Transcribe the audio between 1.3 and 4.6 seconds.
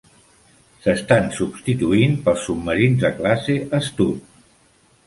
substituint pels submarins de classe "Astute".